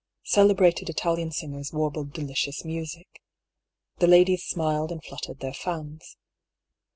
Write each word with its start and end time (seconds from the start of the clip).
Celebrated 0.25 0.89
Italian 0.89 1.29
singers 1.31 1.71
warbled 1.71 2.11
delicipus 2.11 2.65
music. 2.65 3.21
The 3.99 4.07
ladies 4.07 4.41
smiled 4.43 4.91
and 4.91 5.03
fluttered 5.05 5.41
their 5.41 5.53
fans. 5.53 6.17